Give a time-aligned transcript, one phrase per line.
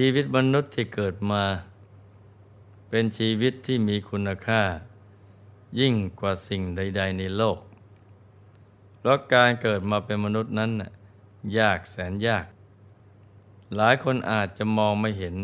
[0.00, 1.44] ชีวิตมนุษย์ที่เกิดมา
[2.88, 4.62] เป็นชีวิตที่มีคุณค่า
[5.80, 7.58] ยิ่งกว่าสิ่งใด ๆ ในโลก
[8.98, 10.70] เพราะการเกิดมาเป็นมนุษย์นั้น
[11.58, 12.46] ยากแสนยาก
[13.76, 15.36] หลายคนอาจจะมองไม่เห็น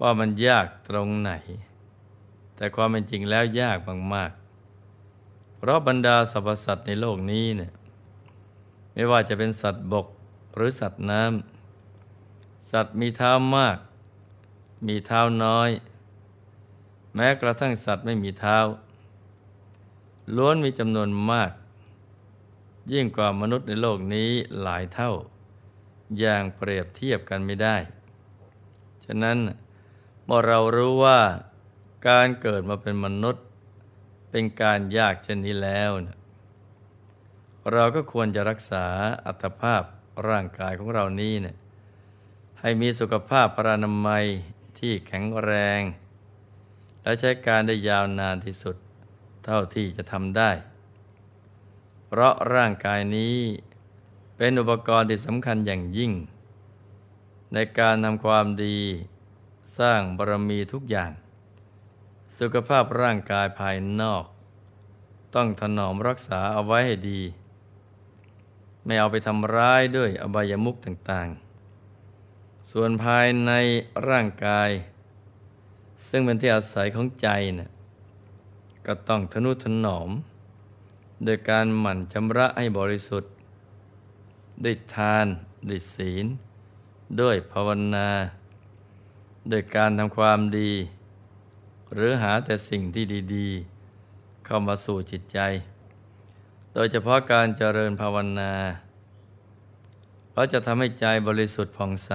[0.00, 1.32] ว่ามันยากตรงไหน
[2.56, 3.78] แต่ความเป็นจริงแล้วยาก
[4.14, 7.72] มากๆ เพราะบรรดาสรรพสัตว์ในโลกนี้เนี่ย
[8.92, 10.06] ไม่ว่าจะเป็นสัตว์บก
[10.54, 11.53] หรือสัตว์น้ำ
[12.76, 13.78] สัตว์มีเท้ามาก
[14.88, 15.70] มีเท้าน้อย
[17.14, 18.58] แม้กระทั่งสัตว์ไม่มีเท้า
[20.36, 21.50] ล้วนมีจำนวนมาก
[22.92, 24.30] ยิ่งกว่ามนุษย์ในโลกนี้
[24.62, 25.12] หลายเท่า
[26.18, 27.76] อย่างเปรียบเทียบกันไม่ได้
[29.04, 29.38] ฉะนั้น
[30.24, 31.20] เมื่อเรารู้ว่า
[32.08, 33.44] การเกิดมาเป็นมนุษย์
[34.30, 36.18] เป็นการยากเช่นนี้แล้วนะ
[37.72, 38.86] เราก็ควรจะรักษา
[39.26, 39.82] อัตภาพ
[40.28, 41.56] ร่างกายของเรานี้เนะี่ย
[42.66, 44.24] ให้มีสุขภาพพรานามัย
[44.78, 45.82] ที่แข็งแรง
[47.02, 48.76] และใช้การได้ยาวนานที่สุด
[49.44, 50.50] เท่าที่จะทำได้
[52.06, 53.38] เพราะร่างกายนี้
[54.36, 56.12] เป็นอุปกรณ์ที่สำคัญอย่างยิ่ง
[57.52, 58.78] ในการทำความดี
[59.78, 61.10] สร้างบารมีทุกอย่าง
[62.38, 64.24] สุขภาพร่างกายภายนอก
[65.34, 67.20] ต้องถนอมรักษาเอาไว้ให้ดี
[68.84, 71.43] ไม่เอาไปทำร้ายด้วยอบายมุขต่างๆ
[72.70, 73.52] ส่วนภายใน
[74.08, 74.70] ร่างกาย
[76.08, 77.70] ซึ่งเป็นที่อาศัยของใจนะ่ะ
[78.86, 80.10] ก็ต้องทนุถนอม
[81.24, 83.32] โดยการหมั่นชำระให้บริสุทธิ์
[84.64, 85.26] ด้วยทาน
[85.68, 86.26] ด้วยศีล
[87.20, 88.08] ด้วยภาวนา
[89.48, 90.72] โดยการทำความดี
[91.94, 93.04] หรือหาแต่สิ่งที่
[93.34, 93.48] ดี
[93.98, 95.38] ๆ เข้ามาสู่จิตใจ
[96.74, 98.52] โดยเฉพาะการเจริญภาวนา
[100.30, 102.12] เพราะจะทำให้ใจบริสุทธิ์ผ่องใส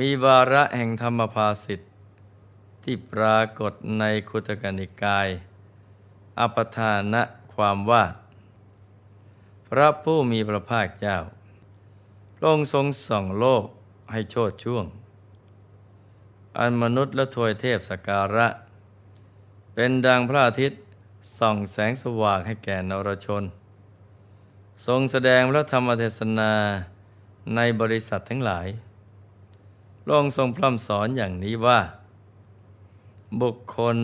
[0.00, 1.90] มีวาระแห่งธรรมภาสิทธิ์
[2.82, 5.28] ที่ปรากฏในคุตกนิกาย
[6.40, 7.22] อปทานะ
[7.54, 8.04] ความว่า
[9.68, 11.18] พระผู้มีพระภาคเจ้า
[12.34, 13.64] พระองค์ทรงส่องโลก
[14.12, 14.84] ให้โชดช่วง
[16.58, 18.48] อันมนุษย์และทวยเทพสการะ
[19.74, 20.80] เป็นดังพระอาทิตย์
[21.38, 23.42] ส่องแสงสว่างให้แก่นรชน
[24.86, 26.52] ทรงแสดงพระธรรมเทศนา
[27.56, 28.68] ในบริษัททั้งหลาย
[30.08, 31.80] ลงทรงพร่ำสอนอย่างนี้ว่า
[33.40, 33.96] บุคคล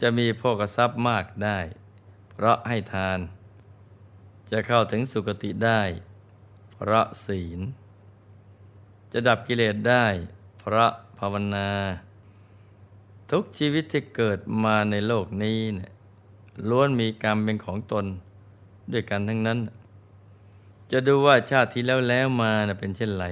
[0.00, 1.58] จะมีโภคทรัพย์มากได้
[2.30, 3.18] เพราะให้ทาน
[4.50, 5.82] จะเข้าถึงสุคติได้
[6.72, 7.60] เพราะศีล
[9.12, 10.06] จะดับกิเลสได้
[10.58, 11.70] เพราะภาวนา
[13.30, 15.90] ทุกชีวิตที่เกิดมาในโลกนี้เนี่ย
[16.68, 18.06] ล้วนมีกรรมเป็นของตน
[18.92, 19.58] ด้วยกันทั้งนั้น
[20.90, 23.26] จะดูว่าชาติที่แล้วแล้วมาเป็นเช่นไร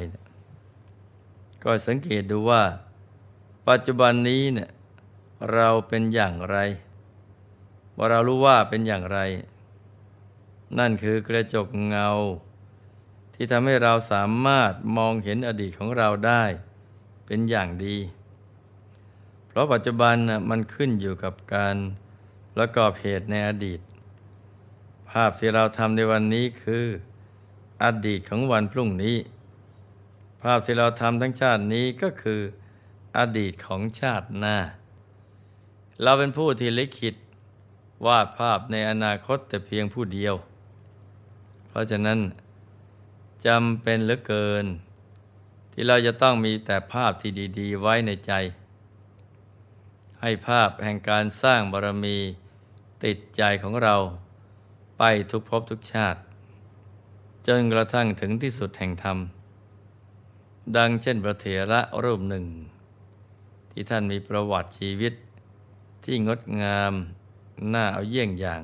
[1.68, 2.62] ก็สังเกตดูว่า
[3.68, 4.70] ปัจจุบันนี้เนี่ย
[5.52, 6.56] เราเป็นอย่างไร
[7.96, 9.18] ว่าเรารู้ว่าเป็นอย่างไร
[10.78, 12.08] นั่นคือกระจกเงา
[13.34, 16.44] ที่ทำให้เราสามารถมองเห็นอดีตของเราได้
[17.26, 17.96] เป็นอย่างดี
[19.46, 21.76] เพราะปัจจุบันนะมันขึ้นอยู่กับการ
[22.54, 23.80] ประกอบเหตุในอดีต
[25.10, 26.84] ภาพที่เราทำในวันนี้คือ
[27.84, 32.40] อดีตของวันพรุ่งนี้าพที่เราทำทั้งชาตินี้ก็คือ
[33.18, 34.56] อดีตของชาติหน้า
[36.02, 37.14] เราเป็นผู้ที่ลิขิต
[38.06, 40.34] วาดภาพในอนาคตแต่เพียงผู้เดียว
[41.68, 42.20] เพราะฉะนั้น
[43.46, 44.66] จำเป็นเหลือเกิน
[45.72, 48.32] ที่เราจะต้องมีแต่ภาพที่ดี ๆ ไว้ในใจ
[50.20, 52.18] ให้ภาพแห่งการสร้างบารมี
[53.04, 53.96] ติดใจของเรา
[54.98, 56.20] ไปทุกภพทุกชาติ
[57.46, 59.18] จนกระทั่งถึงที่สุดแห่งธรรม
[60.74, 62.44] ดังเช่นพระเถระรูปหนึ่ง
[63.70, 65.14] ที่ท่านมีประวัติชีวิต
[66.04, 66.92] ที่งดงาม
[67.74, 68.62] น่าเอาเยี่ยงอย่าง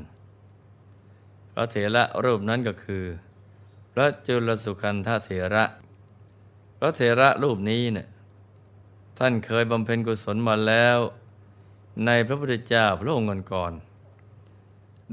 [1.53, 3.05] พระเถระรูปนั้นก็คือ
[3.93, 5.65] พระจุลสุขันธเถระ
[6.79, 8.07] พระเถระรูปนี้เนี่ย
[9.19, 10.99] ท่านเคยบำเพ็ญกุศลมาแล้ว
[12.07, 13.73] ในพระพุทธเจ้าพระองค์ก่อน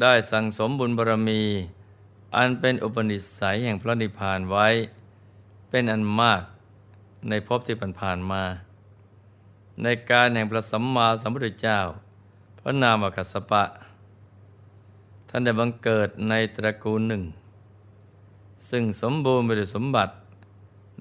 [0.01, 1.44] ได้สั่งสมบุญบารมี
[2.36, 4.68] อันเป็นอุปนิสัยแห่งพระนิพพานไว้
[5.69, 6.44] เป็นอันมาก
[7.27, 8.44] ในภพที่ผ่านมา
[9.83, 11.80] ในการแห่งพระสัมมาสัมพุทธเจ้า
[12.60, 13.63] พระนามกัสปะ
[15.30, 17.24] ท่านได้บังเกิดในตระกูลหนึ่ง
[18.69, 20.13] ซึ่งสมบูรณ์ไปด้วยสมบัติ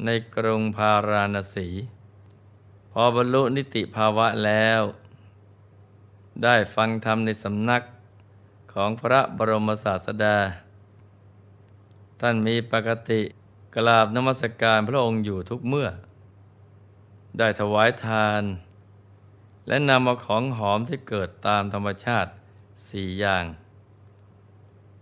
[0.04, 1.66] ในกรุงพาราณสี
[2.92, 4.82] พอบรรลุนิติภาวะแล้ว
[6.42, 7.82] ได้ฟังธรรมในสำนัก
[8.72, 10.36] ของพระบรมศาสดา
[12.20, 13.20] ท่านมีปกติ
[13.76, 15.88] กราบนมัสการพระองค์อยู่ทุกเมื่อ
[17.38, 18.42] ได้ถวายทาน
[19.68, 22.30] และนำเอาของหอมที่เกิดตามธรรมชาติ
[22.88, 23.44] สี่อย่าง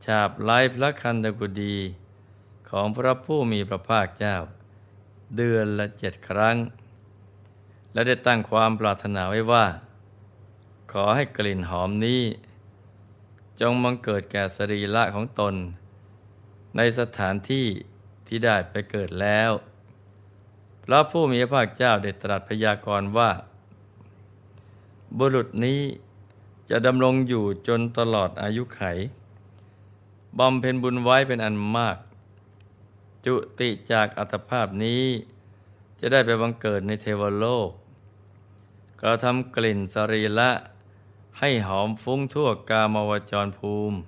[0.04, 1.76] ฉาบไล้พระคันตกุดี
[2.70, 4.36] ของพระผู้มีพระภาคเจ้า
[5.36, 6.56] เดือนละเจ็ดครั้ง
[7.92, 9.66] และได้ตั้งความปรารถนาไว้ว่า
[10.92, 12.22] ขอให้กลิ่นหอมนี้
[13.60, 15.54] จงมังเกิดแก่สรีระของตน
[16.76, 17.66] ในสถานที่
[18.26, 19.50] ที่ได้ไปเกิดแล้ว
[20.86, 23.30] พระผู้มีพระภาคเจ้าได้ตรัสพยากรณ์ว่า
[25.18, 25.80] บุรุษนี้
[26.70, 28.82] จะดำรงอยู่จนตลอดอายุไข
[30.38, 31.98] บำเพ็ญบุญไว้เป็นอันมาก
[33.26, 35.04] จุติจากอัตภาพนี้
[36.00, 37.70] จะได้ไปบังเกิดในเทวโลก
[39.00, 40.50] กระทำกลิ่นสรีละ
[41.38, 43.98] ให้หอมฟุ้งทั่วกามวจรภูมิ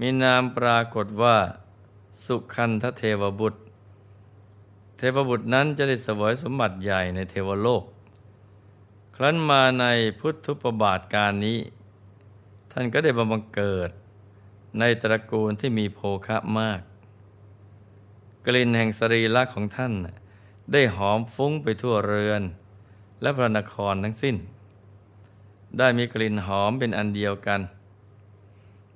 [0.00, 1.36] มีนามปรากฏว่า
[2.24, 3.60] สุขันธเทวบุตร
[5.02, 7.84] เทวบุตรนั้นจะได้เสวยสมบัติใหญ่ในเทวโลก
[9.16, 9.86] ครั้นมาใน
[10.18, 11.58] พุทธุปบาทการนี้
[12.72, 13.90] ท่านก็ได้บังเกิด
[14.78, 16.80] ในตระกูลที่มีโภคะมาก
[18.46, 19.92] กลิ่นแห่งสรีระของท่าน
[20.72, 22.42] ได้หอมฟุ้งไปทั่วเรือน
[23.22, 24.36] และพระนครทั้งสิ้น
[25.78, 27.60] ได้มีกลิ่นหอมเป็นอันเดียวกัน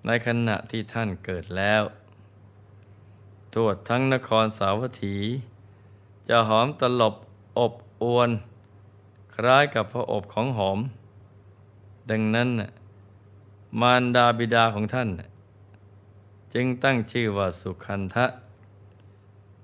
[0.07, 1.83] ในขณะที่ท่านเกิดแล้ว
[3.55, 5.17] ทั่วทั้งนครสาวัตถี
[6.29, 7.15] จะหอมตลบ
[7.59, 7.73] อบ
[8.03, 8.31] อวน
[9.35, 10.79] คล้ายกับพระอบของหอม
[12.11, 12.49] ดังนั้น
[13.81, 15.09] มารดาบิดาของท่าน
[16.55, 18.27] จึงตั้งชื่อว่าสุขันทะ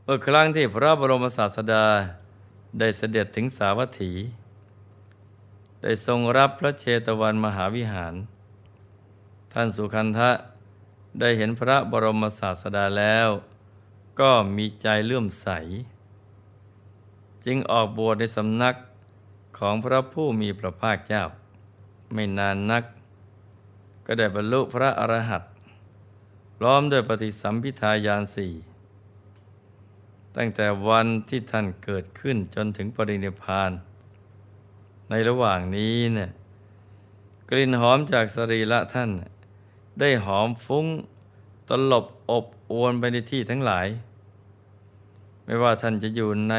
[0.03, 1.85] เมื่อครั้งที่พระบรมศาสดา
[2.79, 4.13] ได้เสด็จถึงสาวัตถี
[5.83, 8.15] ได้ทรงรับพระเชตวันมหาวิหาร
[9.53, 10.31] ท่านสุขันทะ
[11.21, 13.29] ได้เห็นพระบรมศาสดาแล้ว
[14.21, 15.49] ก็มีใจเลื่อมใส
[17.47, 18.77] จึงออกบวชในสำนัก
[19.59, 21.25] ของพระผู้มีพระภาคเจ้า
[22.13, 22.85] ไม่นานนัก
[24.07, 25.43] ก็ได้บรรลุพระอรหัต
[26.57, 28.53] พร้อมด้วยปฏิสัมพิทายานสี่
[30.37, 33.71] ตั้งแต่วันที่ท่านเกิดขึ้นจนถึงปรินิพาน
[35.11, 36.31] ในระหว่างนี้เนี่ย
[37.51, 39.11] กลิ่นหอมจากสรีระท่าน
[40.01, 40.87] ได้หอมฟุ้ง
[41.69, 43.87] ตลบอบอวนไปในที่ทั้งหลาย
[45.45, 46.57] ไม่ว่าท่านจะอยู่ใน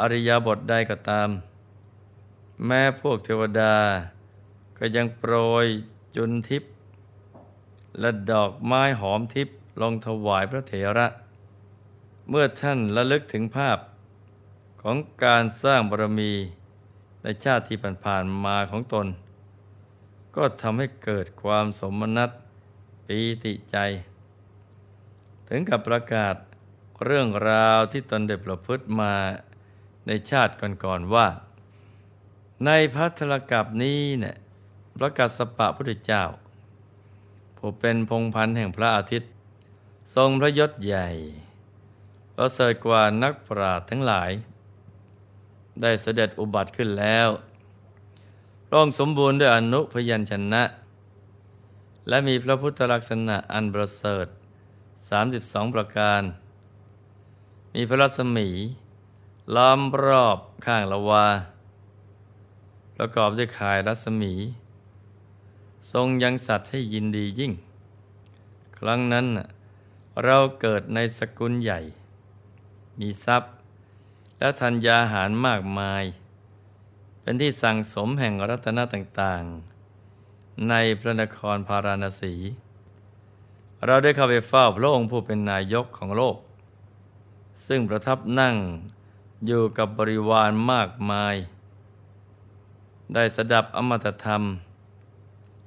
[0.00, 1.28] อริยบทใดก็ตาม
[2.66, 3.74] แม้พวกเทวดา
[4.78, 5.34] ก็ยังโปร
[5.64, 5.66] ย
[6.16, 6.72] จุนทิพย์
[8.00, 11.06] และดอกไม้หอมทิพย์ลงถวายพระเถระ
[12.28, 13.78] เมื่อท่านระลึกถึงภาพ
[14.82, 16.32] ของการสร้างบารมี
[17.22, 19.06] ในชาติที่ผ่านๆมาของตน
[20.36, 22.30] ก็ทำให้เกิดความสมนัต
[23.06, 23.76] ปีติใจ
[25.48, 26.34] ถึงกับประกาศ
[27.04, 29.14] เรื่องราวที่ตนได้ประพฤติมา
[30.06, 31.28] ในชาติก่อนๆว่า
[32.64, 34.36] ในพัทธลกับนี้เนี่ย
[34.96, 36.24] ประกาศสปะพุทธเจ้า
[37.56, 39.30] ผู้เป็นพงพันธ์แห่งพระอาทิตย์
[40.14, 41.08] ทรงพระยศใหญ่
[42.36, 44.30] ประเสริฐกว่านักปราชญ์ทั้งหลาย
[45.82, 47.28] ได้เสด็จอุบัติขึ้นแล้ว
[48.72, 50.62] ร่องสมบูรณ์ด้วยอนุพยัญชนะ
[52.08, 54.26] และมีพระพุทธลักษณะอันประเสริฐ
[55.00, 56.22] 32 ประการ
[57.74, 58.48] มีพระรัศมี
[59.54, 61.26] ล้อมรอบข้างละวา
[62.96, 64.32] ประกอบด้วยข่ายรัศมี
[65.92, 67.52] ทรงยังสัตว์ให้ยินดียิ่ง
[68.78, 69.26] ครั้งนั้น
[70.24, 71.80] เราเกิดในสกุลใหญ่
[73.00, 73.52] มีทรัพย์
[74.38, 76.04] และธัญญาหารมากมาย
[77.20, 82.34] เป็นที่สั่งสมแห่งรัตนต่างๆ ในพระนครพาราณสี
[83.86, 86.36] เราได้เข้าไปเฝ้าพระองค์ผู้เป็นนายกของโลก
[87.66, 88.56] ซึ่งประทับนั่ง
[89.44, 91.36] อยู่กับบริวารมากมาย
[93.14, 94.42] ได้สดับอมตะธรรม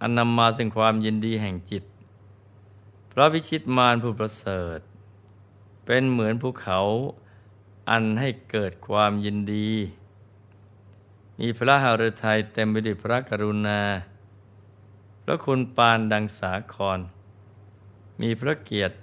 [0.02, 1.84] อันนำมาซึ่งความยินดีแห่งจิต
[3.12, 4.80] พระวิชิตมารผู้ประเสริฐ
[5.86, 6.80] เป็นเหมือนภูเขา
[7.90, 9.70] อันให้เกิดความยินดี
[11.40, 13.82] มีพระหฤทัยเต็มไปด้วยพระกรุณา
[15.24, 17.00] พระคุณปานดังสาคร
[18.22, 18.96] มีพระเกียรติ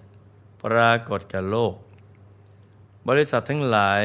[0.62, 1.74] ปรากฏกับโลก
[3.08, 4.04] บริษัททั้งหลาย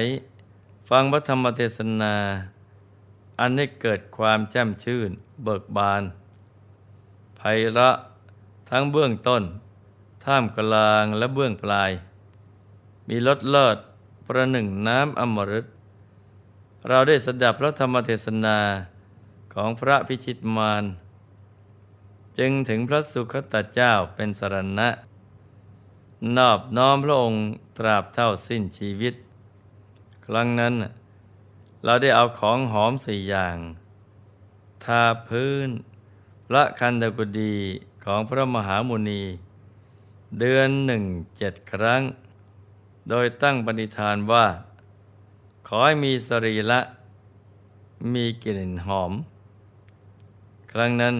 [0.95, 2.15] ฟังพระธรรมเทศนา
[3.39, 5.10] อันให้เกิดความแจ่มชื่น
[5.43, 6.03] เบิกบาน
[7.38, 7.41] ไพ
[7.77, 7.89] ระ
[8.69, 9.43] ทั้งเบื้องต้น
[10.25, 11.91] ท่ามกลางและเบื้องปลาย
[13.07, 13.77] มีรสเลิศ
[14.27, 15.65] ประหนึ่งน้ำอมฤต
[16.88, 18.57] เราได้สดับพระธรรมเทศนา
[19.53, 20.83] ของพระพิชิตมาร
[22.38, 24.89] จึงถึงพระสุคตเจ้าเป็นสรณะ
[26.38, 27.43] นอบน้อมพระองค์
[27.77, 29.15] ตราบเท่าสิ้นชีวิต
[30.25, 30.73] ครั้งนั้น
[31.83, 33.57] เราได้เอาของหอมสี่อย่าง
[34.83, 35.69] ทาพื้น
[36.47, 37.55] พระคันธกุดี
[38.05, 39.23] ของพระมหามุนี
[40.39, 41.03] เดือนหนึ่ง
[41.37, 42.01] เจ็ดครั้ง
[43.09, 44.45] โดยตั้งปณิธานว่า
[45.67, 46.79] ขอให้มีสรีละ
[48.13, 49.11] มีกลิ่นหอม
[50.71, 51.15] ครั้งนั้น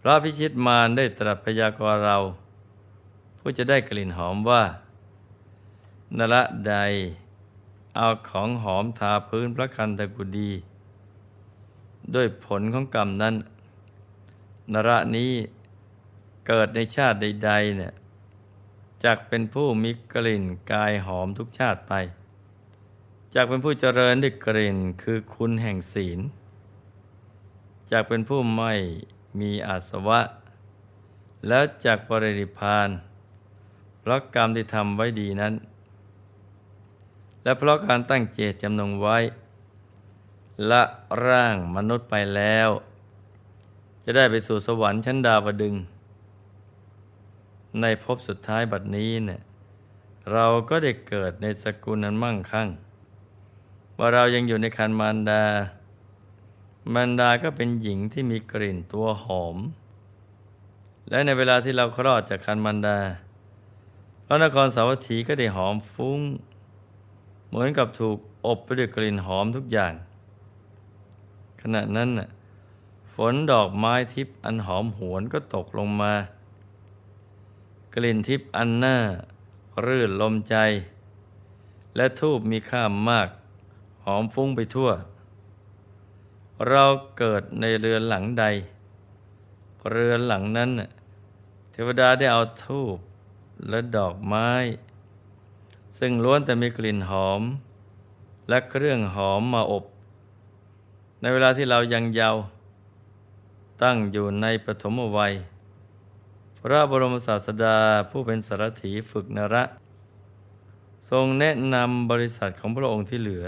[0.00, 2.16] พระพิชิตมารได้ตรัสพยากรเรา
[3.38, 4.62] ผู้จะได้กลิ่นหอมว่า
[6.18, 6.74] นละใด
[8.00, 10.50] เอาของหอมทาพื้นพระคันธกุดี
[12.14, 13.34] ด้วยผลของกรรมนั้น
[14.72, 15.32] นระนี้
[16.46, 17.92] เกิดในชาติใดๆเนี่ย
[19.04, 21.94] จากเป็นผู้มีกลิ่นกายหอมทุกชาติไป
[23.34, 26.20] จากเป็นผู้เจริญด้วยกลิ่นคือคุณแห่งศีล
[27.90, 28.72] จากเป็นผู้ไม่
[29.40, 30.20] มีอาสวะ
[31.46, 32.88] แล้วจากปรินิพาน
[34.00, 35.54] เพราะกรรมที่ทำไว้ดีนั้น
[37.48, 39.18] และเพราะการตั้งเจตจำนงไว้
[40.70, 40.82] ละ
[41.26, 42.68] ร่างมนุษย์ไปแล้ว
[44.04, 45.74] จะได้ไปสู่สวรรค์ชั้นดาวดึง
[47.80, 49.40] ในภพสุดท้ายบัดนี้เนี่ย
[50.32, 52.68] เราก็ได้เกิดในสกุลนั้นมั่งคั่ง
[53.98, 55.42] ว่าเรายังอยู่ในคันมารดา
[56.94, 59.56] มารดาก็เป็นหญิงที่มีกลิ่นตัวหอม
[61.10, 62.98] และในเวลาที่เราคลอดจากคันมารดา
[64.26, 66.20] พระนครสาวัตถีก็ได้หอมฟุ้ง
[67.48, 69.94] เหมือนกับถูกอบไปด้วยกลิ่นหอมทุกอย่าง
[71.60, 72.28] ขณะนั้นน่ะ
[73.14, 76.14] ฝนดอกไม้ทิพย์อันหอมหวนก็ตกลงมา
[77.94, 78.96] กลิ่นทิพย์อันน่า
[79.86, 80.56] รื่นลมใจ
[81.96, 83.28] และทูบมีค่ามาก
[84.04, 84.90] หอมฟุ้งไปทั่ว
[86.68, 86.84] เรา
[87.18, 88.44] เกิดในเรือนหลังใด
[89.90, 90.70] เรือนหลังนั้น
[91.72, 92.96] เทวดาได้เอาทูบ
[93.68, 94.48] และดอกไม้
[95.98, 97.42] ซึ่งล้วนแต่มีกลิ่นหอม
[98.48, 99.84] และเครื่องหอมมาอบ
[101.20, 102.42] ในเวลาที่เรายังเยาว์
[103.82, 105.32] ตั้งอยู่ในปฐมวัย
[106.58, 107.76] พระบรมศาสดา
[108.10, 109.64] ผู้เป็นสารถีฝึกนระ
[111.10, 113.44] ทรงแนะนำบริษัทของพระองค์ที่เหลือ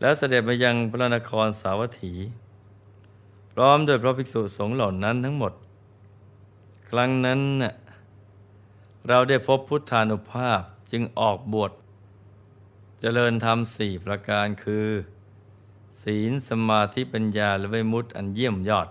[0.00, 2.12] แล้วเสด็จไปยังพระนครสาวัตถี
[3.52, 5.52] พร้อมโดยพระภิกษุสงฆ์เหล่านั้นทั้งหมด
[6.88, 7.40] ครั้งนั้น
[9.08, 11.72] เราได้พบพุทธานุภาพ จึงออกบวช
[13.00, 14.88] เจริญธรรมสี่ประการคือ
[16.02, 18.88] ศีลสมาธิปัญญาและวิมุตติอันเยี่ยมยอด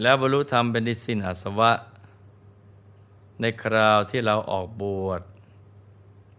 [0.00, 1.72] แล้วบรรลุธรรมเป็นดิสินอาสวะ
[3.40, 5.22] ในคราวที่เราออกบวช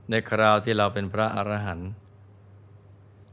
[0.09, 1.89] ในคราวที่เราเป็นพระอรหันต์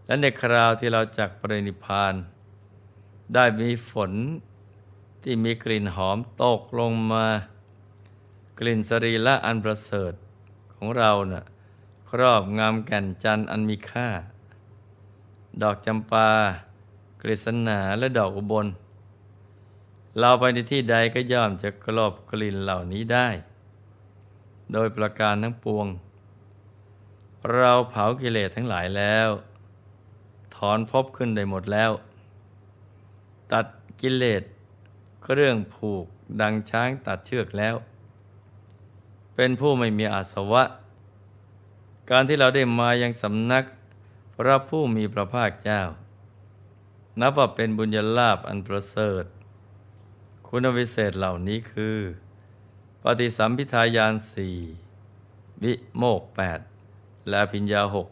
[0.06, 2.14] และในคราวที่เราจักปรินิพาน
[3.34, 4.12] ได้มีฝน
[5.22, 7.26] ที่มีกลิ่นหอมตกลงมา
[8.58, 10.12] กลิ่นสรีละอันประเสริฐ
[10.84, 11.44] ของเรานะ่ะ
[12.10, 14.08] ครอบงามแก่นจันทร์อันมีค่า
[15.62, 16.28] ดอกจำปา
[17.22, 18.66] กฤษณาและดอกอุบล
[20.18, 23.28] เราไปในที่ใดก็ย่อมจะกลบกลิ่นเหล่านี้ได้
[24.72, 25.86] โดยประการทั้งปวง
[27.52, 29.28] เราเผากิเลสทั้งหลายแล้ว
[30.56, 31.90] ถอนพบขึ้นได้หมดแล้ว
[33.52, 33.66] ตัด
[34.00, 34.42] กิเลส
[35.22, 36.04] เครื่องผูก
[36.40, 37.76] ดังช้างตัดเชือกแล้ว
[39.34, 40.62] เป็นผู้ไม่มีอาสวะ
[42.10, 43.64] การที่เราได้มายังสำนัก
[44.36, 45.82] พระผู้มีพระภาคเจ้า
[47.20, 49.24] นับว่าเป็นบุญญาลาภอันประเสริฐ
[50.46, 51.98] คุณวิเศษเหล่านี้คือ
[53.02, 54.56] ปฏิสัมพิทายานสี่
[55.62, 56.60] วิโมกแปด
[57.28, 58.08] และพิญญาหก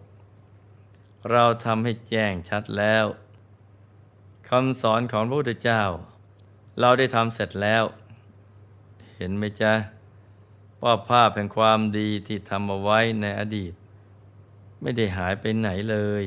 [1.30, 3.06] เราทำให้แจ้งชัดแล้ว
[4.48, 5.82] คำสอนของพระพุทธเจ้า
[6.80, 7.84] เราได้ทำเสร็จแล้ว
[9.16, 9.72] เห็นไหมจ๊ะ
[10.84, 13.72] ว่าภาพแห่งความดีที่ทำเอาไว้ในอดีต
[14.80, 16.24] ไม่ได้หายไปไหนเลย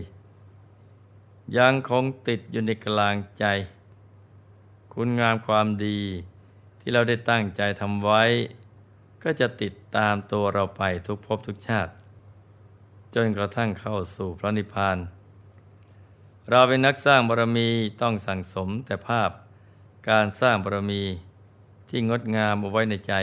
[1.58, 3.46] ยังคงติดอยู่ในกลางใจ
[4.94, 6.00] คุณงามความดี
[6.80, 8.24] ที่เราได้ตั้งใจทำไว้
[9.24, 11.92] ก็จะติดตามตัวเราไปทุกภพทุกชาติ
[13.16, 14.98] จนกระทั่งเข้าสู่พระนิพพาน
[16.50, 17.70] เราเป็นนักสร้างบารมี
[18.02, 19.30] ต้องสั่งสมแต่ภาพ
[20.10, 21.04] การสร้างบารมี
[21.90, 23.14] ที่งดงามเอาไว้ในใจ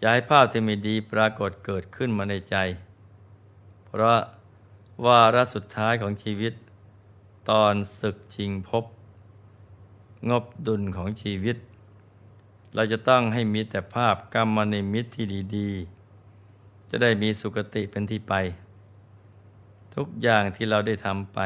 [0.00, 2.56] จะให้ภาพที่ไม่ดีปรากฏเกิดขึ้นมาในใจ
[3.86, 4.18] เพราะ
[5.06, 6.52] วาระสุดท้ายของชีวิต
[7.50, 8.84] ตอนศึกชิงพบ
[10.30, 11.56] งบดุลของชีวิต
[12.74, 15.24] เราจะต้องให้มีแต่ภาพกรรมนิมิตที่
[15.56, 18.34] ดีๆ จะได้มีสุคติเป็นที่ไป
[19.94, 21.38] ทุกอย่างที่เราได้ทำไป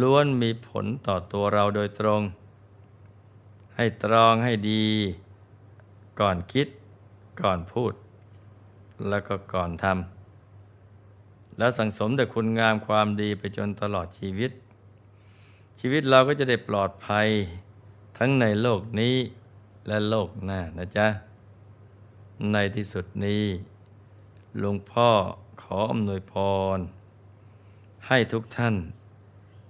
[0.00, 2.22] ล้วนมีผลต่อตัวเราโดยตรง
[3.76, 4.84] ให้ตรองให้ดี
[6.20, 6.68] ก่อนคิด
[7.42, 7.92] ก่อนพูด
[9.08, 14.50] แล้วก็ก่อนทำแล้วสังสมแต่คุณงามความดีไปจนตลอดชีวิต
[15.80, 17.28] ชีวิตเราก็จะได้ปลอดภัย
[18.18, 19.16] ทั้งในโลกนี้
[19.88, 21.08] และโลกหน้านะจ๊ะ
[22.52, 23.44] ในที่สุดนี้
[24.58, 25.10] หลวงพ่อ
[25.62, 26.34] ขออำนวยพ
[26.76, 26.78] ร
[28.06, 28.74] ให้ทุกท่าน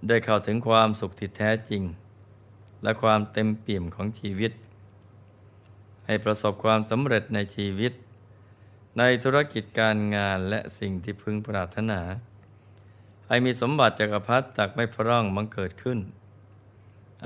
[0.09, 1.83] ได้เข้าถึงความสุขที่แท้จริง
[2.83, 4.53] และความเต็มเปี่ยมของชีวิต
[6.07, 7.93] ให้ประสบความสำเร็จในชีวิต
[8.99, 12.01] ในธุรกิจการงานและสิ่งที่พึงปรารถนา
[13.29, 15.99] ให้มีสมบัติจักรพรรดิตักไม่พร่องมังเกิดขึ้น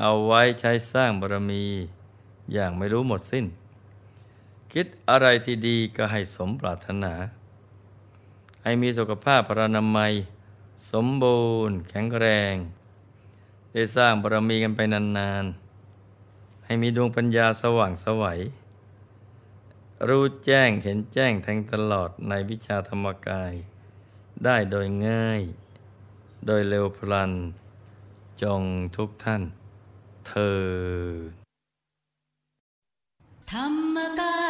[0.00, 1.64] เอาไว้ใช้สร้างบารมี
[2.52, 3.46] อย่างไม่รู้หมดสิ้น
[4.72, 7.12] คิดอะไรที่ดีก็ให้สมปรารถนา
[8.64, 10.12] ให้มีสุขภาพพรานามัย
[10.92, 12.54] สมบูรณ์ แข็งแรง
[13.72, 18.40] ได้สร้างบารมีกันไปนานๆให้มีดวงปัญญาสว่างสวัย
[20.08, 23.52] รู้แจ้งเห็นแจ้งแทงตลอดในวิชาธรรมกาย
[24.44, 25.42] ได้โดยง่าย
[26.46, 27.32] โดยเร็วพลัน
[28.42, 28.62] จง
[28.96, 29.42] ทุกท่าน
[30.26, 30.62] เธอ
[33.52, 34.36] ธรรมกา